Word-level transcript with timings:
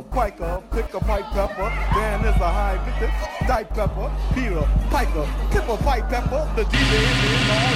Peter, 0.00 0.12
Piker, 0.12 0.62
pick 0.70 0.94
a 0.94 1.00
pipe 1.00 1.24
pepper. 1.26 1.68
Dan 1.94 2.24
is 2.24 2.36
a 2.36 2.48
high 2.48 2.78
Victor, 2.84 3.12
die 3.46 3.64
pepper. 3.64 4.10
Peter, 4.34 4.66
Piker, 4.88 5.26
pick 5.50 5.68
a 5.68 5.76
pipe 5.76 6.08
pepper. 6.08 6.50
The 6.56 6.64
D, 6.64 6.70
the 6.70 6.96
N, 6.96 7.20
the 7.20 7.32
R, 7.52 7.72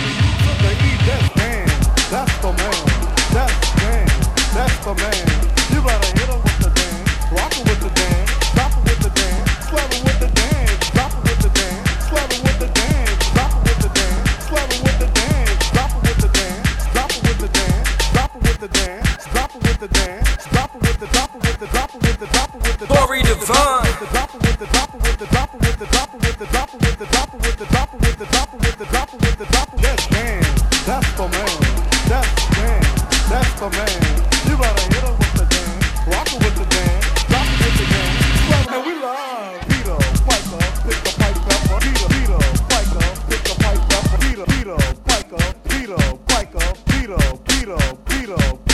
the 0.62 0.70
E. 0.72 0.96
That's 1.04 1.28
Dan. 1.34 1.68
That's 2.10 2.32
the 2.40 2.52
man. 2.52 2.80
That's 3.34 3.74
Dan. 3.76 4.06
That's 4.54 4.76
the 4.84 4.94
man. 4.94 5.24
You 5.68 5.82
better 5.84 6.10
hit 6.16 6.28
him 6.28 6.40
with 6.40 6.58
the 6.64 6.70
Dan. 6.72 7.04
Rock 7.36 7.52
her 7.52 7.62
with 7.64 7.80
the 7.84 7.90
Dan. 7.92 8.26
Drop 8.54 8.72
her 8.72 8.80
with 8.80 9.00
the 9.04 9.10
Dan. 9.10 9.46
Slap 9.68 9.92
her 9.92 10.00
with 10.04 10.20
the 10.20 10.28
Dan. 10.32 10.64
Drop 10.94 11.12
her 11.12 11.20
with 11.20 11.40
the 11.44 11.50
Dan. 11.52 11.76
Slap 12.08 12.32
her 12.32 12.40
with 12.40 12.58
the 12.58 12.68
Dan. 12.72 13.04
Drop 13.34 13.52
her 13.52 13.60
with 13.60 13.78
the 13.84 13.88
Dan. 13.92 14.16
Slap 14.48 14.70
her 14.72 14.80
with 14.80 14.96
the 14.96 15.08
Dan. 15.12 15.44
Drop 15.74 15.90
her 15.92 16.00
with 16.00 16.18
the 16.24 16.28
Dan. 16.32 16.64
Drop 16.94 17.12
her 17.12 17.20
with 17.20 17.40
the 17.40 17.48
Dan. 17.52 17.84
Drop 18.14 18.32
her 18.32 18.40
with 18.40 18.60
the 18.60 18.68
Dan. 18.68 19.02
Drop 19.32 19.50
her 19.52 19.58
with 19.60 19.78
the 19.80 19.88
Dan. 19.88 20.24
Drop 20.52 20.70
her 20.72 20.83
the 24.64 24.72
drop 24.72 24.90
her 24.92 24.98
with 24.98 25.18
the 25.18 25.26
drop 25.26 25.50
her 25.52 25.58
with 25.58 25.78
the 25.78 25.86
drop 25.86 26.10
her 26.10 26.18
with 26.18 26.38
the 26.38 26.46
drop 26.46 26.70
her 26.70 26.78
with 26.78 26.96
the 26.98 27.06
drop 27.06 27.30
her 27.30 27.38
with 27.38 27.58
the 27.58 27.66
drop 27.66 27.90
her 27.90 27.98
with 27.98 28.16
the 28.18 28.24
drop 28.24 28.48
her 28.50 28.56
with 28.56 28.78
the 28.78 28.86
drop 28.86 29.10
her 29.10 29.18
with 29.18 29.36
the 29.36 29.44
drop 29.44 29.68
her 29.70 29.78
That's 29.84 30.06
Dan. 30.08 30.42
That's 30.88 31.10
the 31.18 31.26
man. 31.28 32.82
That's 33.28 33.52
the 33.60 33.68
man. 33.76 34.00
You 34.48 34.56
better 34.56 34.84
hit 34.88 35.04
her 35.04 35.12
with 35.20 35.34
the 35.36 35.44
Dan. 35.52 35.68
Rock 36.08 36.28
her 36.32 36.38
with 36.40 36.56
the 36.56 36.66
Dan. 36.72 36.96
Drop 37.28 37.44
her 37.44 37.56
with 37.60 37.76
the 37.76 37.86
Dan. 37.92 38.12
Slap 38.48 38.64
her. 38.64 38.76
And 38.76 38.86
we 38.88 38.94
love 39.04 39.60
Peter 39.68 39.98
Piker. 40.24 40.64
Pick 40.88 41.00
a 41.04 41.12
pipe 41.20 41.40
pepper. 41.44 41.78
Peter 41.84 42.08
Peter 42.14 42.40
Piker. 42.72 43.04
Pick 43.28 43.44
a 43.44 43.54
pipe 43.60 43.84
pepper. 43.92 44.16
Peter 44.24 44.46
Peter 44.48 44.78
Piker. 45.04 45.44
Peter 45.68 46.00
Piker. 46.24 46.68
Peter 46.88 47.20
Peter 47.44 47.80
Peter 48.08 48.40
Peter 48.64 48.73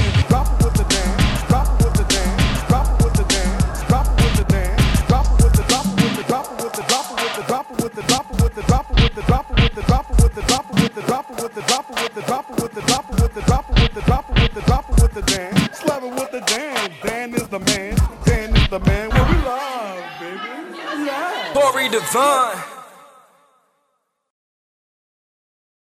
with 11.41 11.55
the 11.55 11.61
drop 11.61 11.85
her 11.87 12.03
with 12.03 12.13
the 12.13 12.21
drop 12.21 12.45
her 12.45 12.55
with 12.61 12.71
the 12.73 12.81
drop 12.81 13.05
her 13.05 13.21
with 13.21 13.33
the 13.33 13.41
drop 13.41 13.65
her 13.65 13.73
with 13.81 13.93
the 13.93 14.01
drop 14.01 14.25
her 14.27 14.33
with 14.41 14.53
the 14.53 14.61
drop 14.61 14.85
her 14.85 14.93
with 14.93 15.01
the 15.01 15.01
drop 15.01 15.01
her 15.01 15.01
with 15.01 15.13
the 15.13 15.21
Dan. 15.23 15.73
Slap 15.73 16.01
her 16.01 16.09
with 16.09 16.31
the 16.31 16.41
Dan. 16.41 16.91
Dan 17.03 17.33
is 17.33 17.47
the 17.47 17.59
man. 17.59 17.97
Dan 18.25 18.55
is 18.55 18.69
the 18.69 18.79
man. 18.79 19.09
What 19.09 19.29
we 19.29 19.35
love, 19.43 20.03
baby. 20.19 21.05
Yeah. 21.05 21.53
Torrey 21.53 21.89
Davone. 21.89 22.70